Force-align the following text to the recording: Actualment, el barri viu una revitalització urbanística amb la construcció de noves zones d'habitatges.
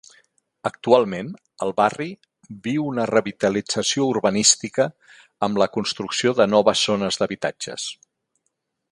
Actualment, 0.67 1.27
el 1.65 1.73
barri 1.81 2.07
viu 2.67 2.87
una 2.91 3.05
revitalització 3.11 4.07
urbanística 4.13 4.87
amb 5.49 5.63
la 5.63 5.67
construcció 5.75 6.33
de 6.41 6.49
noves 6.55 6.83
zones 6.91 7.21
d'habitatges. 7.23 7.87